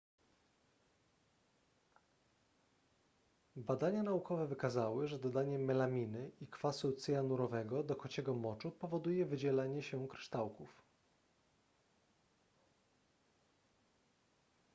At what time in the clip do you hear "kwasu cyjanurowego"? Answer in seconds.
6.47-7.83